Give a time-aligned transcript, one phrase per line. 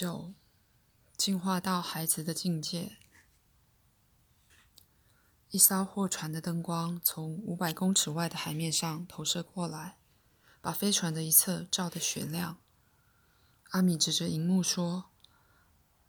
[0.00, 0.32] 九，
[1.14, 2.96] 进化到孩子的境界。
[5.50, 9.98] 一艘货船的灯光从五百公尺外的海面上投射过来，
[10.62, 12.56] 把飞船的一侧照得雪亮。
[13.72, 15.10] 阿米指着荧幕说：“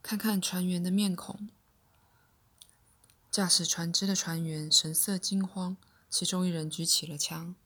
[0.00, 1.50] 看看船员的面孔。”
[3.28, 5.76] 驾驶船只的船员神色惊慌，
[6.08, 7.56] 其中一人举起了枪。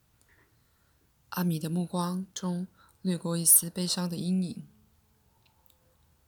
[1.28, 2.66] 阿米的目光中
[3.02, 4.66] 掠过一丝悲伤的阴影。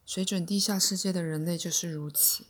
[0.06, 2.46] 水准地下世界的人类就是如此，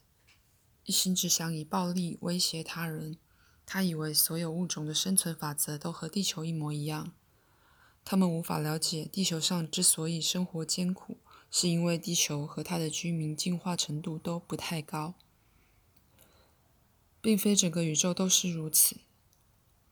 [0.85, 3.17] 一心只想以暴力威胁他人。
[3.65, 7.15] 他以为所有物种的生存法则都和地球一模一样。
[8.05, 11.17] 他们无法了解，地球上之所以生活艰苦，
[11.51, 15.15] 是因为地球和它的居民进化程度都不太高，
[17.23, 18.99] 并非整个宇宙都是如此。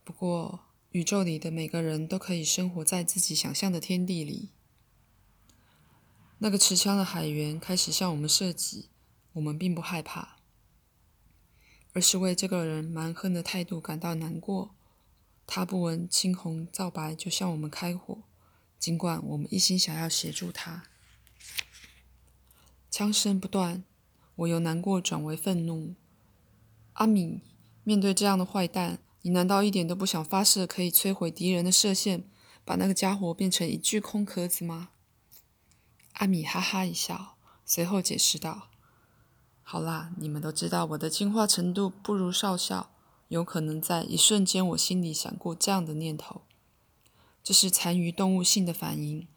[0.03, 0.59] 不过，
[0.91, 4.51] 宇宙里的每个人都可以生活在自己想象的天地里。
[6.39, 8.89] 那个持枪的海员开始向我们射击，
[9.33, 10.35] 我们并不害怕，
[11.93, 14.75] 而是为这个人蛮横的态度感到难过。
[15.47, 18.23] 他不闻青红皂白就向我们开火，
[18.79, 20.83] 尽管我们一心想要协助他。
[22.89, 23.83] 枪声不断，
[24.35, 25.95] 我由难过转为愤怒。
[26.93, 27.41] 阿米，
[27.83, 32.23] 面对这样的坏蛋，你难道一点都不想发射可以摧毁敌人的射线，
[32.63, 34.89] 把那个家伙变成一具空壳子吗？
[36.15, 37.35] 阿米哈哈一笑，
[37.65, 38.69] 随后解释道
[39.63, 42.89] ：“好啦，你们都知道我的进化程度不如少校，
[43.27, 46.43] 有可能在一瞬间，我心里想过这样的念头，
[47.43, 49.27] 这是残余动物性的反应。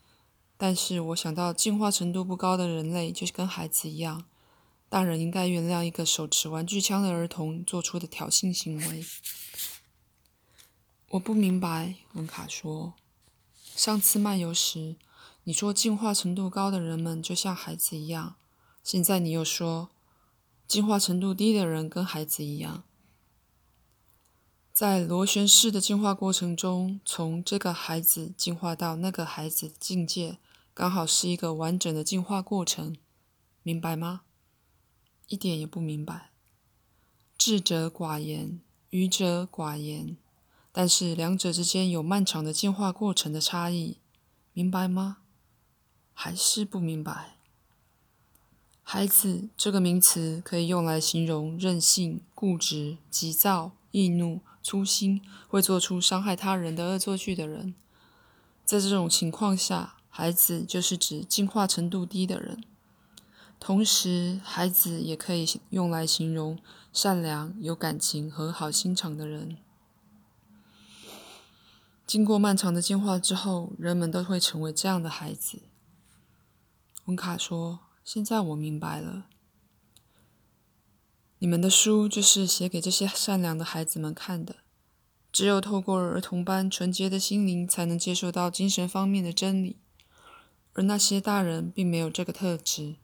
[0.56, 4.24] 但是我想到进化程度不高的人类，就是跟孩子一样，
[4.88, 9.04] 大人应该原谅一个手持玩具枪的儿童做出的挑衅行为。”
[11.10, 12.94] 我不明白，文卡说
[13.74, 14.94] ：“上次漫游时。”
[15.48, 18.36] 你说进化程度高的人们就像孩子一样，
[18.84, 19.88] 现在你又说
[20.66, 22.84] 进化程度低的人跟孩子一样。
[24.74, 30.36] 在螺旋式的进化过程中，从这个孩子进化到那个孩子境界，
[30.74, 32.94] 刚好是一个完整的进化过程，
[33.62, 34.20] 明白吗？
[35.28, 36.28] 一点也不明白。
[37.38, 40.18] 智者寡言，愚者寡言，
[40.70, 43.96] 但是两者之间有漫长的进化过程的差异，
[44.52, 45.22] 明白吗？
[46.20, 47.36] 还是不明白。
[48.82, 57.72] 孩子这个名词可以用来形容任性、固执、急躁、易怒、粗心，会做出伤害他人的恶作剧的人。
[58.64, 62.64] 在这种情况下，孩子就是指进化程度低的人。
[63.60, 66.58] 同时，孩子也可以用来形容
[66.92, 69.56] 善良、有感情和好心肠的人。
[72.04, 75.60] 经过漫长的进化之后，人们都会成为这样的孩子。
[77.08, 79.28] 温卡说：“现在我明白了，
[81.38, 84.56] 你们的书就是写给这些善良的孩子们看的。
[85.32, 89.78] 只有透过儿童般纯洁的心灵，才能接受到精神方面的真理。
[90.74, 92.96] 而那些大人并没有这个特质，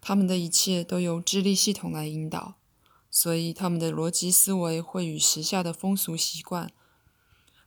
[0.00, 2.56] 他们的一切都由智力系统来引导，
[3.08, 6.72] 所以他们的逻辑思维会与时下的风俗习惯、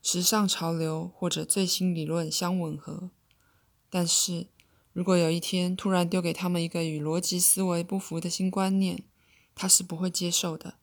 [0.02, 3.08] 时尚潮流或者最新理论相吻合。
[3.88, 4.48] 但是。”
[4.98, 9.04] 如果有一天突然丢给他们一个与逻辑思维不符的新观念，
[9.54, 10.74] 他是不会接受的。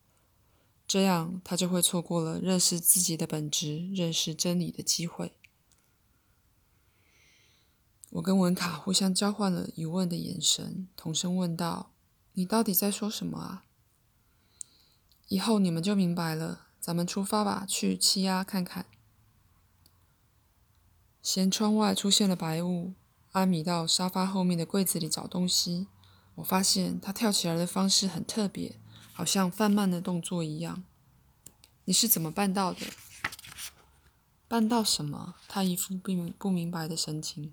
[0.88, 5.34] 这样，他就会错过了认识自己的本质、认识真理的机会。
[8.08, 11.92] 我跟文卡互相交换了疑问的眼神，同声问道
[12.32, 13.64] ：“你到底在说什么啊？”
[15.28, 16.68] 以后你们就明白了。
[16.80, 18.86] 咱们出发吧，去气压看看。
[21.22, 22.94] 舷窗外出现了白雾。
[23.36, 25.88] 阿米到沙发后面的柜子里找东西，
[26.36, 28.80] 我发现他跳起来的方式很特别，
[29.12, 30.84] 好像放慢的动作一样。
[31.84, 32.86] 你是怎么办到的？
[34.48, 35.34] 办到什么？
[35.46, 37.52] 他一副并不明白的神情。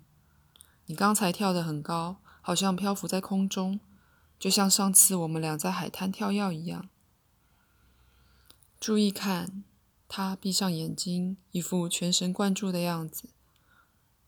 [0.86, 3.78] 你刚才跳得很高，好像漂浮在空中，
[4.38, 6.88] 就像上次我们俩在海滩跳跃一样。
[8.80, 9.62] 注意看，
[10.08, 13.28] 他闭上眼睛，一副全神贯注的样子。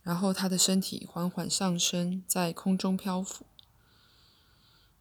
[0.06, 3.44] 然后他的身体缓缓上升，在空中漂浮。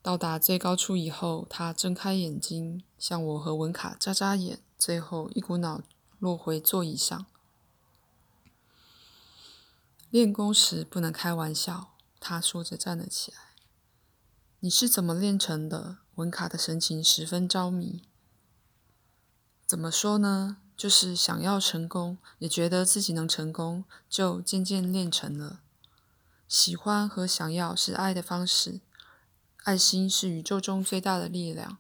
[0.02, 5.84] 到达最高处以后，他睁开眼睛，向我和文卡眨眨眼，最后一股脑
[6.18, 7.28] 落回座椅上。
[10.10, 13.38] 练功时不能开玩笑，他说着站了起来。
[14.62, 16.00] 你是怎么练成的？
[16.16, 18.02] 文卡的神情十分着迷。
[19.68, 20.58] 怎么说呢？
[20.78, 25.62] 就是想要成功，也觉得自己能成功，就渐渐练成了。
[26.48, 28.82] 喜欢和想要是爱的方式，
[29.64, 31.78] 爱心是宇宙中最大的力量。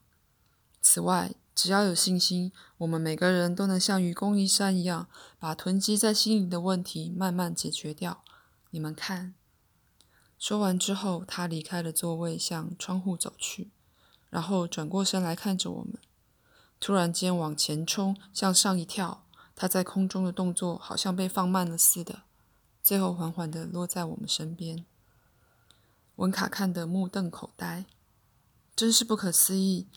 [0.82, 5.08] 此外，只要有信心，我们每个人都能像愚公移山一样，
[5.40, 8.24] 把囤积在心里的问题慢慢解决掉。
[8.72, 9.34] 你们看。
[10.38, 13.72] 说完之后，他离开了座位，向窗户走去，
[14.30, 15.98] 然后转过身来看着我们，
[16.86, 19.24] 突然间往前冲，向上一跳。
[19.56, 22.20] 他在空中的动作好像被放慢了似的，
[22.84, 24.86] 最后缓缓地落在我们身边。
[26.18, 27.86] 文卡看得目瞪口呆，
[28.76, 29.88] 真是不可思议。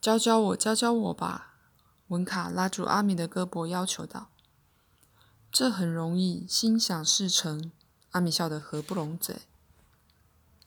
[0.00, 1.56] 教教我，教教我吧！
[2.08, 4.30] 文卡拉住阿米的胳膊，要求道
[5.52, 7.70] ：“这很容易，心想事成。”
[8.12, 9.42] 阿米笑得合不拢嘴。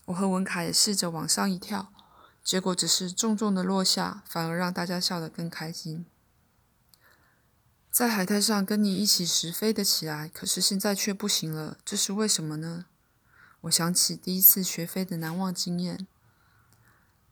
[0.05, 1.91] 我和文卡也试着往上一跳，
[2.43, 6.05] 结果只是重重的落下，反而让大家笑得更开心。
[7.89, 12.85] 在海滩上跟你一起时飞得起来，可是现在却不行了，这是为什么呢？
[13.61, 16.07] 我想起第一次学飞的难忘经验。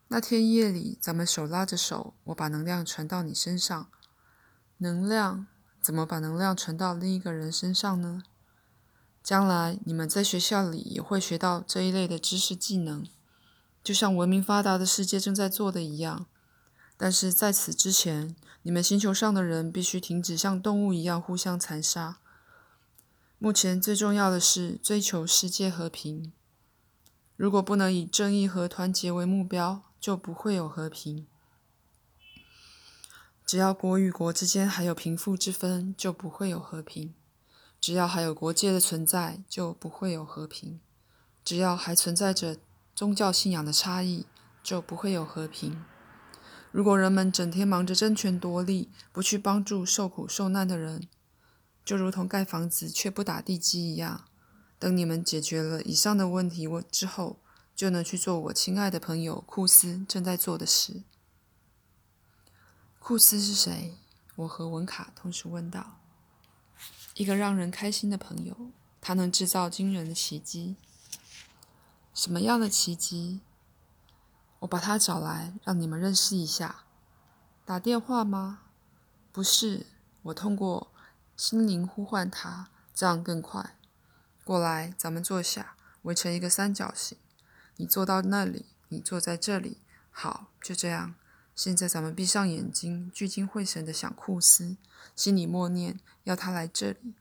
[0.07, 3.89] 那天夜里，咱们手拉着手，我把能量传到你身上。
[4.77, 5.47] 能量
[5.81, 8.23] 怎么把能量传到另一个人身上呢？
[9.23, 13.05] 将来你们在学校里也会学到这一类的知识技能，
[13.83, 16.27] 就像文明发达的世界正在做的一样。
[16.97, 22.19] 但是在此之前，你们星球上的人必须停止像动物一样互相残杀。
[23.39, 26.31] 目前最重要的是追求世界和平。
[27.35, 31.25] 如果不能以正义和团结为目标，就不会有和平。
[33.43, 37.15] 只要国与国之间还有贫富之分，就不会有和平；
[37.81, 40.79] 只要还有国界的存在，就不会有和平；
[41.43, 42.57] 只要还存在着
[42.93, 44.25] 宗教信仰的差异，
[44.61, 45.83] 就不会有和平。
[46.71, 51.07] 如果人们整天忙着争权夺利，不去帮助受苦受难的人，
[51.83, 54.25] 就如同盖房子却不打地基一样。
[54.79, 57.39] 等你们解决了以上的问题我之后，
[57.75, 61.03] 就能去做我亲爱的朋友库斯正在做的事。
[62.99, 63.95] 库斯是谁？
[64.35, 65.99] 我和文卡同时问道。
[67.15, 68.71] 一个让人开心的朋友，
[69.01, 70.77] 他能制造惊人的奇迹。
[72.13, 73.39] 什么样的奇迹？
[74.59, 76.83] 我把他找来，让你们认识一下。
[77.65, 78.59] 打电话吗？
[79.31, 79.85] 不是，
[80.23, 80.91] 我通过
[81.37, 83.77] 心灵呼唤他，这样更快。
[84.43, 87.17] 过来，咱们坐下，围成一个三角形。
[87.77, 89.77] 你坐到那里，你坐在这里，
[90.11, 91.15] 好，就这样。
[91.55, 94.75] 现在咱们闭上眼睛，聚精会神的想库斯，
[95.15, 97.13] 心里默念，要他来这里。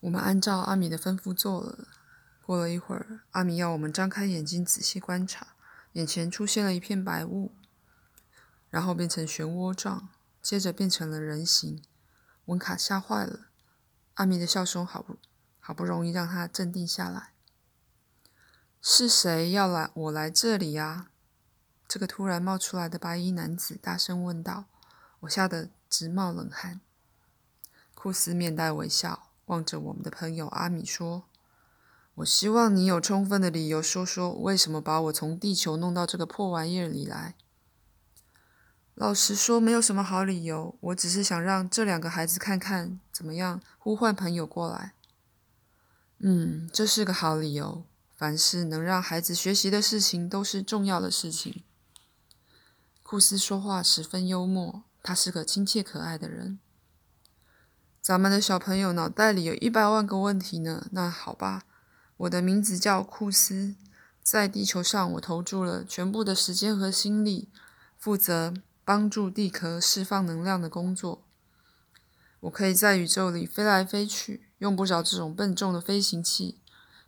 [0.00, 1.88] 我们按照阿米的吩咐做了。
[2.44, 5.48] 过了一会儿，阿米要我们张开眼睛仔细观察，
[5.92, 7.52] 眼前出现了一片白雾，
[8.70, 10.08] 然后变成漩涡状，
[10.40, 11.82] 接着变成了人形。
[12.46, 13.48] 文卡吓坏了，
[14.14, 15.18] 阿米的笑声好不
[15.60, 17.32] 好不容易让他镇定下来。
[18.80, 21.08] 是谁要来我来这里呀？
[21.86, 24.66] 这个突然冒出来的白衣男子大声问道。
[25.20, 26.80] 我吓得直冒冷汗。
[27.94, 31.24] 库斯面带微笑，望着我们的朋友阿米说
[32.16, 37.34] ：“我希望你有充分的理由说说，为什么把我从地球弄到这个破玩意儿里来。”
[38.94, 44.94] 老实说，没有什么好理由，我只是想让这两个孩子看看怎么样，呼唤朋友过来。
[46.18, 47.84] 嗯，这是个好理由。
[48.16, 51.62] 凡是能让孩子学习的事情，都是重要的事情。
[53.04, 56.58] 库斯说话十分幽默，他是个亲切可爱的人。
[58.00, 60.86] 咱们的小朋友脑袋里有一百万个问题呢。
[60.92, 61.64] 那好吧，
[62.16, 63.74] 我的名字叫库斯，
[64.22, 67.48] 在地球上我投注了全部的时间和心力，
[67.98, 71.24] 负责帮助地壳释放能量的工作。
[72.40, 76.60] 我可以在宇宙里飞来飞去，用不着这种笨重的飞行器。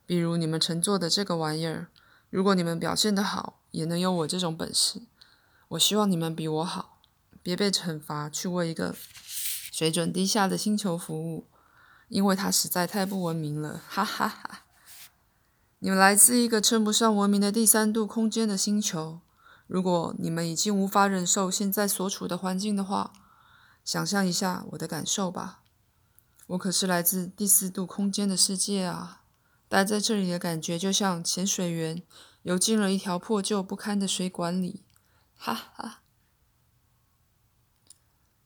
[0.04, 1.87] 比如你们乘坐的这个玩意儿，
[2.30, 5.02] 如果你们表现得好，也能有我这种本事。
[5.68, 7.00] 我希望你们比我好，
[7.44, 8.92] 别被惩罚去为一个
[9.80, 11.46] 水准低下的星球服务，
[12.08, 13.82] 因为它实在太不文明了。
[13.88, 14.66] 哈哈哈！
[15.78, 19.22] 你们来自一个称不上文明的第三度空间的星球。
[19.66, 23.14] 如果你们已经无法忍受现在所处的环境的话，
[23.82, 25.62] 想象一下我的感受吧。
[26.49, 29.22] 我可是来自第四度空间的世界啊。
[29.66, 32.02] 待在这里的感觉就像潜水员
[32.42, 34.84] 游进了一条破旧不堪的水管里，
[35.34, 36.02] 哈哈！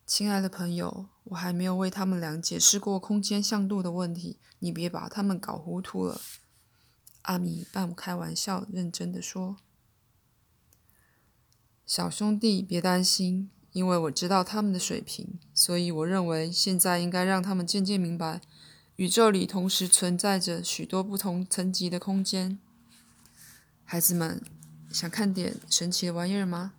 [0.07, 6.21] 亲爱的朋友，我还没有为他们俩解释过空间向度的问题，你别把他们搞糊涂了。”
[7.23, 9.57] 阿米半开玩笑、认真的说。
[11.87, 18.41] “小兄弟，别担心，因为我知道他们的水平，所以我认为现在应该让他们渐渐明白。”
[18.97, 22.61] 宇宙里同时存在着许多不同层级的空间。
[23.85, 24.41] 孩子们
[24.89, 26.75] 想看点神奇的玩意儿吗？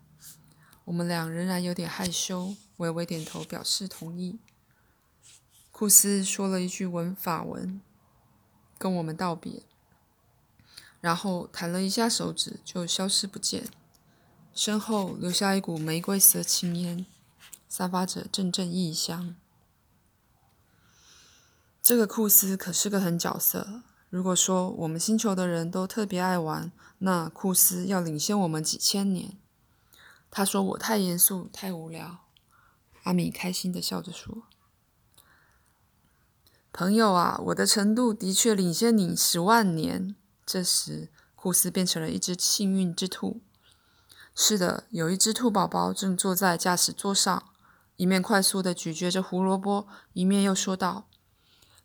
[0.86, 4.40] 我们俩仍然有点害羞，微微点头表示同意。
[5.72, 7.82] 库斯说了一句文法文，
[8.78, 9.64] 跟我们道别，
[11.02, 13.68] 然后弹了一下手指就消失不见，
[14.54, 17.06] 身后留下一股玫瑰色青烟，
[17.68, 19.36] 散发着阵阵异香。
[21.82, 23.84] 这个库斯可是个狠角色。
[24.10, 29.38] 如果说我们星球的人都特别爱玩，那库斯要领先我们几千年。
[30.32, 32.25] 他说我太严肃，太无聊。
[33.06, 34.44] 阿米开心的笑着说
[36.74, 43.42] ：“朋友啊，我的程度的确领先你十万年。”这时，库斯变成了一只幸运之兔。
[44.36, 47.52] 是的，有一只兔宝宝正坐在驾驶座上，
[47.96, 51.08] 一面快速的咀嚼着胡萝卜，一面又说道。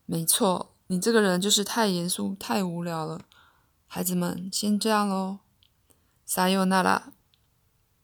[0.07, 3.27] 没错，你这个人就是太严肃、太无聊了。
[3.87, 5.41] 孩子们，先这样喽。
[6.25, 7.13] 撒尤那拉，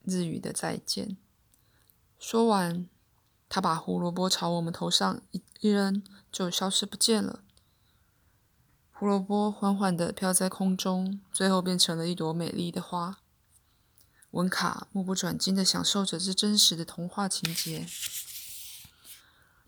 [0.05, 1.17] 日语的再见。
[2.19, 2.89] 说完，
[3.57, 7.41] 他把胡萝卜朝我们头上一一扔，就消失不见了。
[8.93, 13.17] 胡萝卜缓缓地飘在空中，最后变成了一朵美丽的花。
[14.33, 17.87] 文卡目不转睛地享受着这真实的童话情节。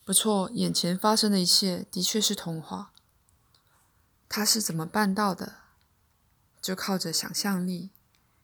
[0.04, 2.92] 不错，眼前发生的一切的确是童话。
[4.28, 5.54] 他是怎么办到的？
[6.60, 7.88] 就靠着想象力，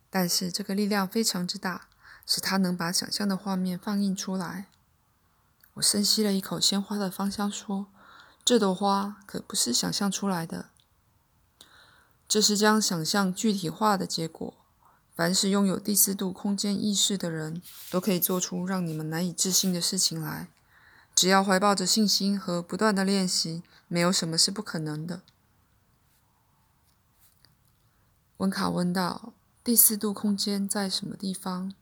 [0.09, 1.89] 但是这个力量非常之大，
[2.25, 4.71] 使他能把想象的画面放映出来。
[5.75, 7.87] 我深吸了一口鲜花的芳香，说
[8.45, 10.71] ：“这朵花可不是想象出来的，
[12.29, 14.55] 这是将想象具体化的结果。
[15.17, 20.49] 凡是拥有第四度空间意识的人，都可以做出让你们难以置信的事情来。”
[21.15, 25.23] 只要怀抱着信心和不断的练习，没有什么是不可能的。
[28.39, 31.73] 温卡问道：“第四度空间在什么地方？”“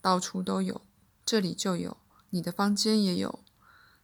[0.00, 0.80] 到处都有，
[1.26, 1.98] 这里就有，
[2.30, 3.40] 你的房间也有。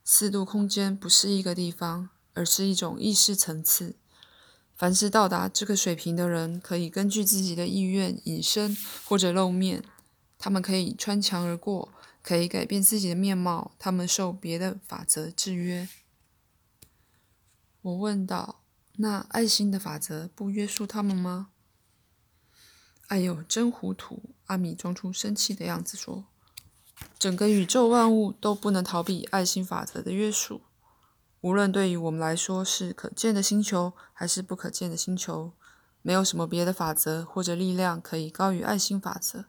[0.05, 3.97] 四度空间不是一个地方，而是一种意识层次。
[4.77, 9.83] 凡是到达这个水平的人，可以根据自己的意愿隐身或者露面，
[10.39, 11.93] 他们可以穿墙而过。”
[12.27, 15.89] 可以改变自己的面貌，他们受别的法则制约。
[17.83, 18.65] 我问道
[18.99, 21.51] ：“那爱心的法则不约束他们吗？”
[23.07, 24.35] 哎呦，真糊涂！
[24.47, 26.25] 阿米装出生气的样子说
[27.19, 30.63] ：“整个宇宙万物都不能逃避爱心法则的约束，
[31.41, 35.53] 无论对于我们来说是可见的星球还是不可见的星球，
[36.03, 39.47] 没有什么别的法则或者力量可以高于爱心法则。”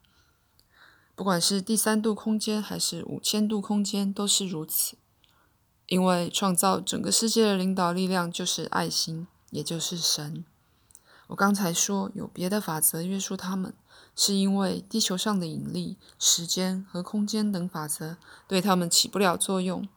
[1.16, 4.98] 不管是第三度空间还是五千度空间，都是如此。
[5.88, 10.46] 因为创造整个世界的领导力量就是爱心，也就是神。
[11.28, 13.74] 我刚才说有别的法则约束他们，
[14.20, 19.88] 是因为地球上的引力、时间和空间等法则对他们起不了作用。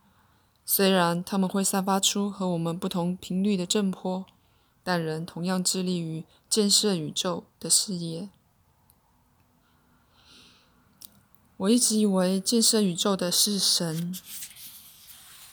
[0.67, 4.27] 虽然他们会散发出和我们不同频率的震波，
[4.85, 8.29] 但仍同样致力于建设宇宙的事业。
[11.57, 14.15] 我一直以为建设宇宙的是神，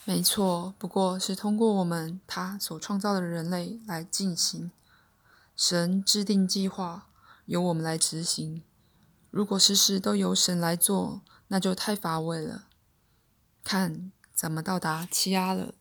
[0.06, 4.72] 没错，不过是通过我们他所创造的人类来进行。
[5.56, 7.07] 神制定计划，
[7.48, 8.62] 由我们来执行。
[9.32, 12.68] 如果事事都由神来做，那就太乏味了。
[13.64, 15.74] 看，怎么到达欺压了。